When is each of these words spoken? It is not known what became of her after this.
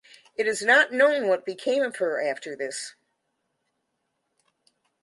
It 0.35 0.47
is 0.47 0.63
not 0.63 0.91
known 0.91 1.27
what 1.27 1.45
became 1.45 1.83
of 1.83 1.97
her 1.97 2.19
after 2.19 2.55
this. 2.55 2.95